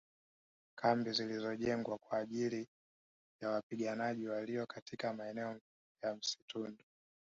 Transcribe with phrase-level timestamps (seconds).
[0.75, 2.67] Kambi zilizojengwa kwa ajili
[3.41, 5.59] ya wapiganaji walio katika maeneo
[6.03, 6.77] ya msituni